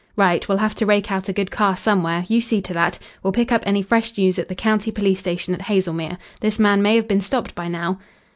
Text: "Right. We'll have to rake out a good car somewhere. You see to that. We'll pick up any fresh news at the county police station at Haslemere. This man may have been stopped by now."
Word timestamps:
"Right. 0.15 0.47
We'll 0.49 0.57
have 0.57 0.73
to 0.77 0.85
rake 0.87 1.11
out 1.11 1.29
a 1.29 1.31
good 1.31 1.51
car 1.51 1.77
somewhere. 1.77 2.23
You 2.27 2.41
see 2.41 2.59
to 2.59 2.73
that. 2.73 2.97
We'll 3.21 3.31
pick 3.31 3.51
up 3.51 3.61
any 3.67 3.83
fresh 3.83 4.17
news 4.17 4.39
at 4.39 4.47
the 4.47 4.55
county 4.55 4.89
police 4.89 5.19
station 5.19 5.53
at 5.53 5.61
Haslemere. 5.61 6.17
This 6.39 6.57
man 6.57 6.81
may 6.81 6.95
have 6.95 7.07
been 7.07 7.21
stopped 7.21 7.53
by 7.53 7.67
now." 7.67 7.99